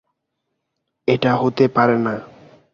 এটা 1.07 1.31
হতে 1.35 1.65
পারেনা। 1.67 2.15